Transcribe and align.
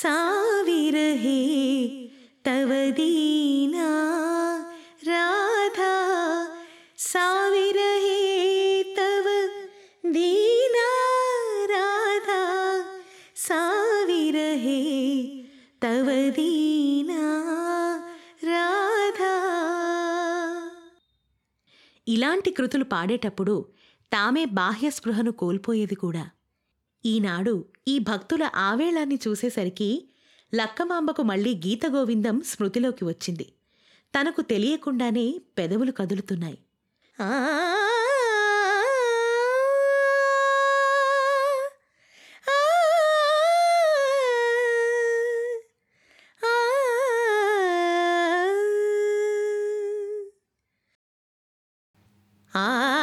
సావిరహే 0.00 1.38
ತವದೀನಾ 2.44 3.86
ರಾಧಾ 5.06 5.92
సావిరహే 6.98 8.20
తవ 8.98 9.26
ದೀನಾ 10.04 10.86
ರಾಧಾ 11.70 12.40
సావిరహే 13.36 14.80
ತವದೀನಾ 15.82 17.22
రాధా 18.44 19.34
ఇలాంటి 22.06 22.50
కృతులు 22.50 22.84
పాడేటప్పుడు 22.84 23.54
తామే 24.12 24.44
బాహ్య 24.44 24.90
స్పృహను 24.90 25.32
కోల్పోయేది 25.32 25.94
కూడా 25.94 26.24
ఈనాడు 27.04 27.54
ఈ 27.88 27.98
భక్తుల 27.98 28.44
ఆవేళాన్ని 28.54 29.18
చూసేసరికి 29.26 29.90
లక్కమాంబకు 30.54 31.22
మళ్ళీ 31.22 31.54
గీతగోవిందం 31.56 32.40
స్మృతిలోకి 32.40 33.04
వచ్చింది 33.04 33.46
తనకు 34.14 34.40
తెలియకుండానే 34.42 35.26
పెదవులు 35.58 35.92
కదులుతున్నాయి 35.92 36.58
ఆ 52.52 52.97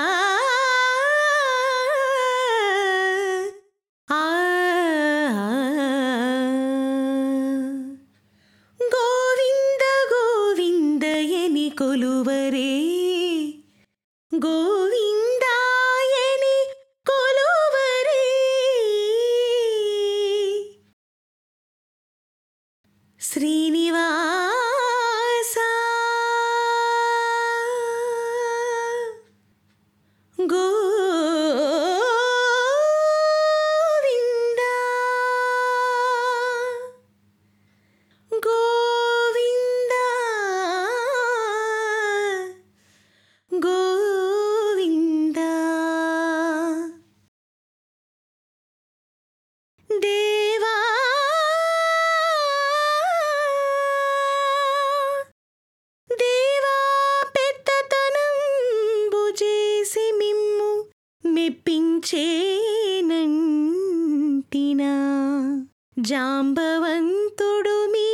జాంబవంతుడు 66.05 67.91
మీ 67.91 68.09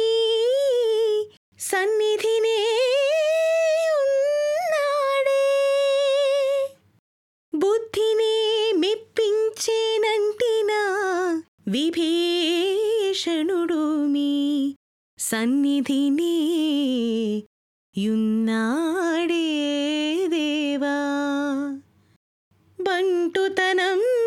సన్నిధినే 1.59 2.59
ఉన్నాడే. 4.01 5.47
బుద్ధిని 7.55 8.75
మెప్పించేనంటినా 8.75 10.81
విభీషణుడు 11.67 14.05
మీ 14.05 14.75
సన్నిధినే 15.19 16.37
యున్నాడే 17.97 19.45
దేవా. 20.27 20.97
బంటుతనం 22.79 24.20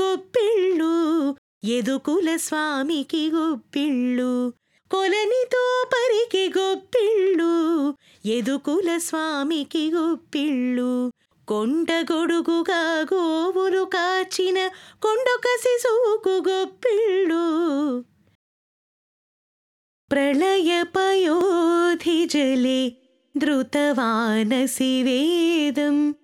గొప్పిళ్ళు 0.00 1.36
ఎదుకుల 1.64 2.36
స్వామికి 2.36 3.30
గొప్పిళ్ళు 3.30 4.52
కొలనితో 4.90 5.84
పరికి 5.86 6.58
గొప్పిళ్ళు 6.58 7.94
ఎదుకుల 8.24 8.98
స్వామికి 8.98 9.92
గొప్పిళ్ళు. 9.92 11.12
కొండ 11.48 11.86
గొడుగుగా 12.12 13.06
గోవులు 13.14 13.84
కాచిన 13.84 14.68
కొండొక 15.02 15.42
శిశువుకు 15.60 16.50
గొప్పిళ్ళు. 16.50 17.44
ప్రళయ 20.10 20.82
పయోధి 20.82 22.26
జలే 22.26 22.92
ధృతవానసి 23.36 25.02
వేదం. 25.02 26.14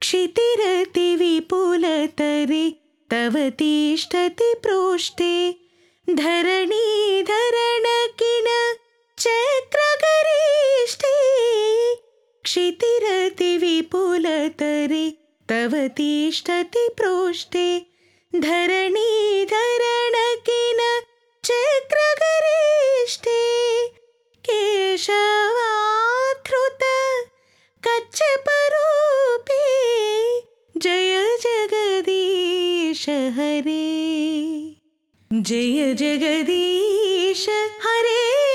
क्षितिरति 0.00 1.16
विपुलतरि 1.16 2.76
तव 3.10 3.48
तिष्ठति 3.48 4.54
प्रोष्ठे। 4.62 5.65
धरणीधरणकिन 6.08 8.47
चक्रगरिष्ठे 9.19 11.14
क्षितिरतिविपुलतरे 12.44 15.06
तव 15.50 15.73
तिष्ठति 15.97 16.85
प्रोष्ठे 16.97 17.69
धरणीधरणकिन 18.35 19.00
चक्रगरिष्ठे 21.44 23.41
केशवाधृत 24.44 26.82
कच्छपरूपे 27.87 29.61
जय 30.82 31.14
जगदीश 31.47 33.03
हरे। 33.08 33.82
जय 35.44 35.94
जगदीश 35.94 37.46
हरे 37.84 38.45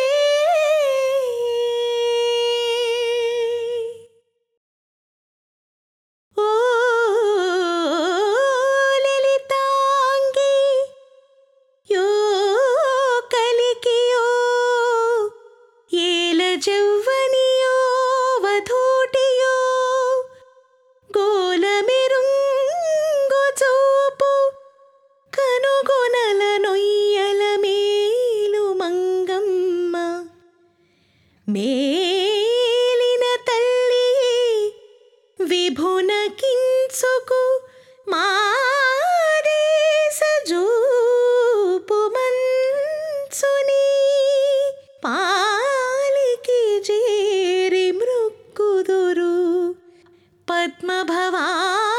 ഭവാ 51.12 51.91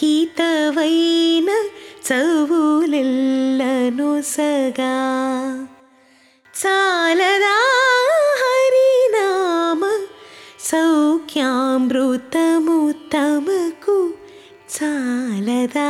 हितवैन 0.00 1.48
చవులెల్లను 2.07 4.09
సగా 4.33 4.95
చాలదా 6.53 7.57
హరినామ 8.41 9.81
సౌఖ్యామృతము 10.69 12.77
తమకు 13.13 13.97
చాలదా 14.75 15.89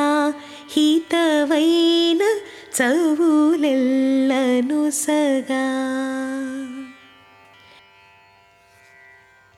హితవైన 0.74 2.22
చవులెల్లను 2.78 4.82
సగా 5.02 5.66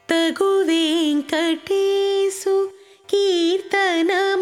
తగు 0.09 0.51
వెంకటేశు 0.67 2.55
కీర్తనమొకటి 3.09 4.38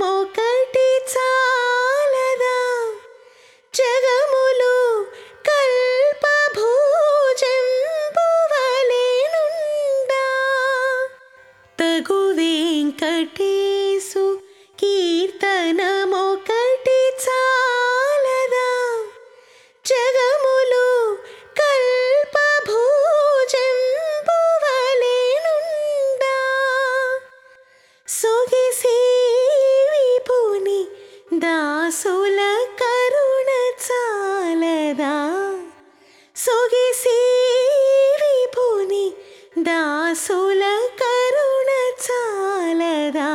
దాసుల 40.18 40.64
కరుణ 41.00 41.72
చాలదా 42.06 43.32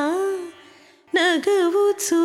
నగవు 1.12 1.85
చూ 2.04 2.21